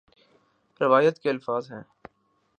روایت 0.81 1.19
کے 1.19 1.29
الفاظ 1.29 1.71
ہیں 1.71 1.83